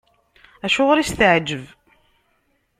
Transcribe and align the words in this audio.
Acuɣer 0.65 0.97
i 0.99 1.03
s-teɛǧeb? 1.09 1.63